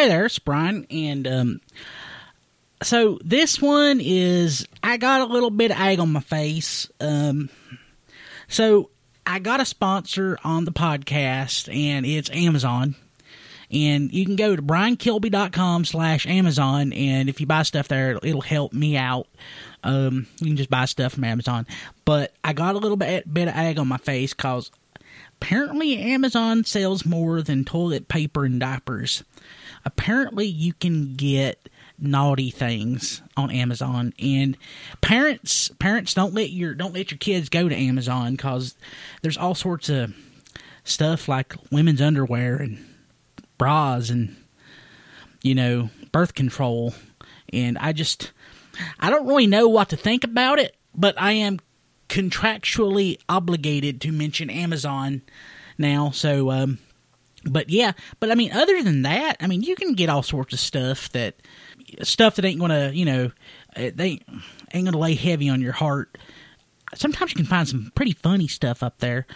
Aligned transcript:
Hey 0.00 0.08
there, 0.08 0.24
it's 0.24 0.38
Brian, 0.38 0.86
and 0.88 1.28
um, 1.28 1.60
so 2.82 3.18
this 3.22 3.60
one 3.60 4.00
is 4.00 4.66
I 4.82 4.96
got 4.96 5.20
a 5.20 5.26
little 5.26 5.50
bit 5.50 5.72
of 5.72 5.78
egg 5.78 5.98
on 5.98 6.10
my 6.10 6.20
face. 6.20 6.90
Um, 7.00 7.50
so 8.48 8.88
I 9.26 9.40
got 9.40 9.60
a 9.60 9.66
sponsor 9.66 10.38
on 10.42 10.64
the 10.64 10.72
podcast, 10.72 11.68
and 11.68 12.06
it's 12.06 12.30
Amazon. 12.30 12.94
And 13.70 14.10
you 14.10 14.24
can 14.24 14.36
go 14.36 14.56
to 14.56 14.62
briankilby.com 14.62 15.84
slash 15.84 16.26
Amazon, 16.26 16.94
and 16.94 17.28
if 17.28 17.38
you 17.38 17.46
buy 17.46 17.62
stuff 17.64 17.88
there, 17.88 18.18
it'll, 18.22 18.40
help 18.40 18.72
me 18.72 18.96
out. 18.96 19.26
Um, 19.84 20.28
you 20.40 20.46
can 20.46 20.56
just 20.56 20.70
buy 20.70 20.86
stuff 20.86 21.12
from 21.12 21.24
Amazon. 21.24 21.66
But 22.06 22.32
I 22.42 22.54
got 22.54 22.74
a 22.74 22.78
little 22.78 22.96
bit, 22.96 23.30
bit 23.30 23.48
of 23.48 23.54
egg 23.54 23.78
on 23.78 23.86
my 23.86 23.98
face 23.98 24.32
because 24.32 24.70
apparently 25.36 25.98
Amazon 25.98 26.64
sells 26.64 27.04
more 27.06 27.42
than 27.42 27.64
toilet 27.64 28.08
paper 28.08 28.44
and 28.44 28.60
diapers. 28.60 29.24
Apparently, 29.84 30.46
you 30.46 30.72
can 30.74 31.14
get 31.14 31.68
naughty 31.98 32.50
things 32.50 33.22
on 33.36 33.50
Amazon, 33.50 34.12
and 34.18 34.56
parents 35.00 35.70
parents 35.78 36.14
don't 36.14 36.34
let 36.34 36.50
your 36.50 36.74
don't 36.74 36.94
let 36.94 37.10
your 37.10 37.18
kids 37.18 37.48
go 37.48 37.68
to 37.68 37.74
Amazon 37.74 38.32
because 38.32 38.74
there's 39.22 39.36
all 39.36 39.54
sorts 39.54 39.88
of 39.88 40.14
stuff 40.84 41.28
like 41.28 41.54
women's 41.70 42.00
underwear 42.00 42.56
and 42.56 42.84
bras 43.58 44.10
and 44.10 44.36
you 45.42 45.54
know 45.54 45.90
birth 46.12 46.34
control, 46.34 46.94
and 47.52 47.78
I 47.78 47.92
just 47.92 48.32
I 48.98 49.10
don't 49.10 49.26
really 49.26 49.46
know 49.46 49.68
what 49.68 49.90
to 49.90 49.96
think 49.96 50.24
about 50.24 50.58
it, 50.58 50.76
but 50.94 51.20
I 51.20 51.32
am 51.32 51.60
contractually 52.10 53.18
obligated 53.28 54.00
to 54.02 54.12
mention 54.12 54.50
Amazon 54.50 55.22
now, 55.78 56.10
so 56.10 56.50
um 56.50 56.78
but 57.44 57.70
yeah, 57.70 57.92
but 58.18 58.30
I 58.30 58.34
mean, 58.34 58.52
other 58.52 58.82
than 58.82 59.02
that, 59.02 59.36
I 59.40 59.46
mean, 59.46 59.62
you 59.62 59.74
can 59.74 59.94
get 59.94 60.10
all 60.10 60.22
sorts 60.22 60.52
of 60.52 60.60
stuff 60.60 61.10
that 61.12 61.36
stuff 62.02 62.36
that 62.36 62.44
ain't 62.44 62.60
gonna, 62.60 62.90
you 62.90 63.06
know, 63.06 63.30
uh, 63.76 63.90
they 63.94 64.20
ain't 64.74 64.84
gonna 64.84 64.98
lay 64.98 65.14
heavy 65.14 65.48
on 65.48 65.62
your 65.62 65.72
heart. 65.72 66.18
Sometimes 66.94 67.30
you 67.30 67.36
can 67.36 67.46
find 67.46 67.68
some 67.68 67.92
pretty 67.94 68.12
funny 68.12 68.48
stuff 68.48 68.82
up 68.82 68.98
there. 68.98 69.26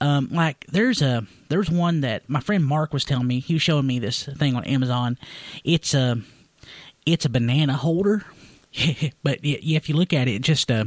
Um, 0.00 0.28
like 0.30 0.66
there's 0.66 1.00
a 1.00 1.26
there's 1.48 1.70
one 1.70 2.02
that 2.02 2.28
my 2.28 2.40
friend 2.40 2.64
Mark 2.64 2.92
was 2.92 3.04
telling 3.04 3.28
me. 3.28 3.40
He 3.40 3.54
was 3.54 3.62
showing 3.62 3.86
me 3.86 3.98
this 3.98 4.24
thing 4.24 4.56
on 4.56 4.64
Amazon. 4.64 5.16
It's 5.62 5.94
a 5.94 6.20
it's 7.06 7.24
a 7.24 7.30
banana 7.30 7.74
holder, 7.74 8.24
but 9.22 9.44
yeah, 9.44 9.76
if 9.76 9.88
you 9.88 9.94
look 9.94 10.12
at 10.12 10.28
it, 10.28 10.42
just 10.42 10.70
uh, 10.70 10.84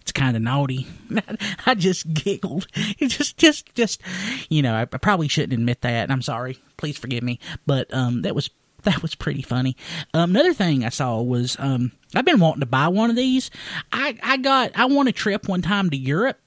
it's 0.00 0.12
kind 0.12 0.36
of 0.36 0.42
naughty. 0.42 0.86
I 1.66 1.74
just 1.74 2.12
giggled. 2.12 2.66
It 2.98 3.08
just, 3.08 3.36
just, 3.36 3.74
just, 3.74 4.00
you 4.48 4.62
know, 4.62 4.74
I, 4.74 4.82
I 4.82 4.84
probably 4.84 5.28
shouldn't 5.28 5.52
admit 5.52 5.80
that. 5.80 6.10
I'm 6.10 6.22
sorry. 6.22 6.58
Please 6.76 6.96
forgive 6.98 7.22
me. 7.22 7.38
But 7.66 7.92
um, 7.92 8.22
that 8.22 8.34
was 8.34 8.50
that 8.82 9.02
was 9.02 9.14
pretty 9.14 9.42
funny. 9.42 9.76
Um, 10.12 10.30
another 10.30 10.52
thing 10.52 10.84
I 10.84 10.88
saw 10.88 11.20
was 11.20 11.56
um, 11.58 11.92
I've 12.14 12.24
been 12.24 12.40
wanting 12.40 12.60
to 12.60 12.66
buy 12.66 12.88
one 12.88 13.10
of 13.10 13.16
these. 13.16 13.50
I, 13.92 14.18
I 14.22 14.36
got 14.36 14.72
I 14.74 14.86
won 14.86 15.08
a 15.08 15.12
trip 15.12 15.48
one 15.48 15.62
time 15.62 15.90
to 15.90 15.96
Europe, 15.96 16.40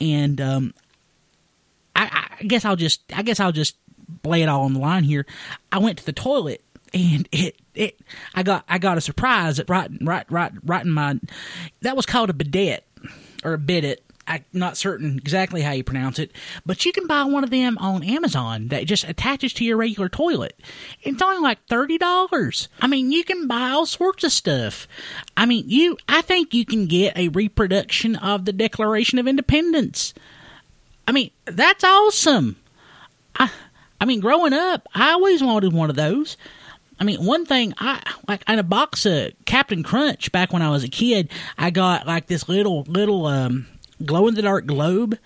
and 0.00 0.40
um, 0.40 0.74
I, 1.94 2.26
I 2.40 2.44
guess 2.44 2.64
I'll 2.64 2.76
just 2.76 3.02
I 3.14 3.22
guess 3.22 3.40
I'll 3.40 3.52
just 3.52 3.76
lay 4.24 4.42
it 4.42 4.48
all 4.48 4.62
on 4.62 4.74
the 4.74 4.80
line 4.80 5.04
here. 5.04 5.26
I 5.70 5.78
went 5.78 5.98
to 5.98 6.06
the 6.06 6.12
toilet 6.12 6.62
and 6.94 7.28
it 7.32 7.56
it 7.74 8.00
I 8.34 8.42
got 8.42 8.64
I 8.68 8.78
got 8.78 8.96
a 8.96 9.02
surprise 9.02 9.58
at 9.58 9.68
right 9.68 9.90
right 10.00 10.30
right 10.30 10.52
right 10.64 10.84
in 10.84 10.90
my 10.90 11.18
that 11.82 11.96
was 11.96 12.06
called 12.06 12.30
a 12.30 12.34
bidet 12.34 12.86
or 13.44 13.52
a 13.52 13.58
bidet 13.58 14.04
I'm 14.26 14.44
not 14.52 14.76
certain 14.76 15.18
exactly 15.18 15.60
how 15.60 15.72
you 15.72 15.84
pronounce 15.84 16.18
it, 16.18 16.32
but 16.64 16.86
you 16.86 16.92
can 16.92 17.06
buy 17.06 17.24
one 17.24 17.44
of 17.44 17.50
them 17.50 17.76
on 17.78 18.02
Amazon 18.02 18.68
that 18.68 18.86
just 18.86 19.04
attaches 19.04 19.52
to 19.54 19.64
your 19.64 19.76
regular 19.76 20.08
toilet. 20.08 20.58
It's 21.02 21.20
only 21.20 21.42
like 21.42 21.66
thirty 21.66 21.98
dollars. 21.98 22.68
I 22.80 22.86
mean, 22.86 23.12
you 23.12 23.22
can 23.22 23.46
buy 23.46 23.70
all 23.70 23.86
sorts 23.86 24.24
of 24.24 24.32
stuff. 24.32 24.88
I 25.36 25.44
mean, 25.44 25.64
you. 25.68 25.98
I 26.08 26.22
think 26.22 26.54
you 26.54 26.64
can 26.64 26.86
get 26.86 27.16
a 27.18 27.28
reproduction 27.28 28.16
of 28.16 28.46
the 28.46 28.52
Declaration 28.52 29.18
of 29.18 29.28
Independence. 29.28 30.14
I 31.06 31.12
mean, 31.12 31.30
that's 31.44 31.84
awesome. 31.84 32.56
I, 33.36 33.50
I 34.00 34.06
mean, 34.06 34.20
growing 34.20 34.54
up, 34.54 34.88
I 34.94 35.10
always 35.10 35.42
wanted 35.42 35.74
one 35.74 35.90
of 35.90 35.96
those. 35.96 36.38
I 36.98 37.04
mean, 37.04 37.24
one 37.24 37.44
thing 37.44 37.74
I 37.78 38.00
like 38.28 38.42
in 38.48 38.58
a 38.58 38.62
box 38.62 39.04
of 39.06 39.32
Captain 39.44 39.82
Crunch 39.82 40.30
back 40.32 40.52
when 40.52 40.62
I 40.62 40.70
was 40.70 40.84
a 40.84 40.88
kid, 40.88 41.30
I 41.58 41.70
got 41.70 42.06
like 42.06 42.26
this 42.26 42.48
little 42.48 42.82
little 42.84 43.26
um 43.26 43.66
glow 44.04 44.28
in 44.28 44.34
the 44.34 44.42
dark 44.42 44.66
globe. 44.66 45.18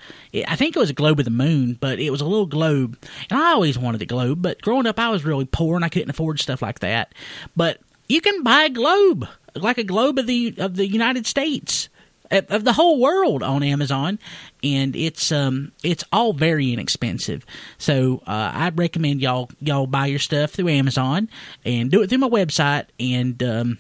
I 0.47 0.57
think 0.57 0.77
it 0.77 0.79
was 0.79 0.91
a 0.91 0.95
globe 0.95 1.19
of 1.19 1.25
the 1.25 1.31
moon, 1.31 1.77
but 1.81 1.99
it 1.99 2.11
was 2.11 2.21
a 2.21 2.27
little 2.27 2.47
globe. 2.47 2.99
And 3.31 3.39
I 3.39 3.53
always 3.53 3.79
wanted 3.79 4.03
a 4.03 4.07
globe, 4.07 4.43
but 4.43 4.63
growing 4.63 4.87
up 4.87 4.99
I 4.99 5.11
was 5.11 5.25
really 5.25 5.47
poor 5.47 5.77
and 5.77 5.85
I 5.85 5.89
couldn't 5.89 6.11
afford 6.11 6.41
stuff 6.41 6.63
like 6.63 6.81
that. 6.81 7.15
But 7.57 7.81
you 8.09 8.21
can 8.21 8.43
buy 8.43 8.63
a 8.63 8.71
globe, 8.71 9.27
like 9.55 9.79
a 9.79 9.85
globe 9.85 10.19
of 10.19 10.27
the 10.27 10.55
of 10.59 10.77
the 10.77 10.87
United 10.87 11.27
States 11.27 11.89
of 12.31 12.65
the 12.65 12.73
whole 12.73 13.01
world 13.01 13.43
on 13.43 13.63
Amazon, 13.63 14.19
and 14.63 14.95
it's 14.95 15.33
um 15.33 15.73
it's 15.83 16.05
all 16.13 16.33
very 16.33 16.73
inexpensive. 16.73 17.45
So 17.79 18.23
uh, 18.27 18.53
I'd 18.55 18.79
recommend 18.79 19.21
y'all 19.21 19.51
y'all 19.61 19.87
buy 19.87 20.07
your 20.07 20.19
stuff 20.19 20.53
through 20.53 20.69
Amazon 20.69 21.29
and 21.65 21.91
do 21.91 22.03
it 22.03 22.09
through 22.09 22.19
my 22.19 22.29
website. 22.29 22.87
And 22.99 23.43
um, 23.43 23.79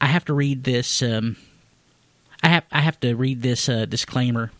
I 0.00 0.06
have 0.06 0.24
to 0.26 0.34
read 0.34 0.64
this. 0.64 1.02
Um, 1.02 1.36
I 2.42 2.48
have 2.48 2.64
I 2.70 2.80
have 2.80 3.00
to 3.00 3.14
read 3.14 3.42
this 3.42 3.68
uh, 3.68 3.86
disclaimer. 3.86 4.52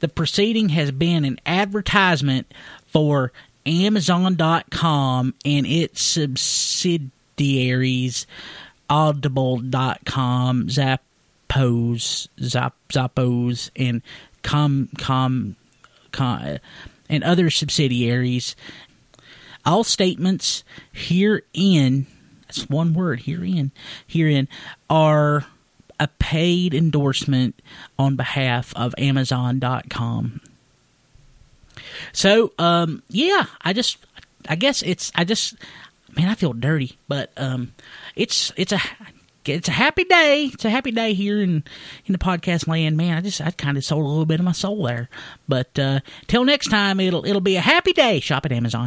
The 0.00 0.08
proceeding 0.08 0.70
has 0.70 0.90
been 0.92 1.24
an 1.24 1.38
advertisement 1.44 2.52
for 2.86 3.32
Amazon.com 3.66 5.34
and 5.44 5.66
its 5.66 6.02
subsidiaries, 6.02 8.26
Audible.com, 8.88 10.70
Zappos, 11.48 12.28
Zap, 12.40 12.74
Zappos, 12.90 13.70
and 13.76 14.02
Com, 14.42 14.88
Com, 14.98 15.56
Com, 16.12 16.58
and 17.08 17.24
other 17.24 17.50
subsidiaries. 17.50 18.54
All 19.64 19.84
statements 19.84 20.64
herein, 20.92 22.06
that's 22.46 22.68
one 22.68 22.94
word, 22.94 23.22
herein, 23.22 23.72
herein, 24.06 24.48
are 24.88 25.46
a 26.00 26.08
paid 26.18 26.74
endorsement 26.74 27.60
on 27.98 28.16
behalf 28.16 28.72
of 28.76 28.94
Amazon.com. 28.96 30.40
So, 32.12 32.52
um, 32.58 33.02
yeah, 33.08 33.46
I 33.62 33.72
just, 33.72 33.98
I 34.48 34.54
guess 34.54 34.82
it's, 34.82 35.10
I 35.14 35.24
just, 35.24 35.56
man, 36.16 36.28
I 36.28 36.34
feel 36.34 36.52
dirty, 36.52 36.96
but 37.08 37.32
um, 37.36 37.72
it's, 38.14 38.52
it's 38.56 38.72
a, 38.72 38.80
it's 39.44 39.68
a 39.68 39.72
happy 39.72 40.04
day. 40.04 40.50
It's 40.52 40.64
a 40.64 40.70
happy 40.70 40.90
day 40.90 41.14
here 41.14 41.40
in 41.40 41.64
in 42.06 42.12
the 42.12 42.18
podcast 42.18 42.66
land, 42.68 42.96
man. 42.96 43.16
I 43.16 43.20
just 43.20 43.40
I 43.40 43.50
kind 43.50 43.76
of 43.76 43.84
sold 43.84 44.04
a 44.04 44.08
little 44.08 44.26
bit 44.26 44.40
of 44.40 44.44
my 44.44 44.52
soul 44.52 44.84
there, 44.84 45.08
but 45.48 45.78
uh, 45.78 46.00
till 46.26 46.44
next 46.44 46.68
time, 46.68 47.00
it'll 47.00 47.24
it'll 47.24 47.40
be 47.40 47.56
a 47.56 47.60
happy 47.60 47.92
day. 47.92 48.20
Shop 48.20 48.44
at 48.44 48.52
Amazon. 48.52 48.86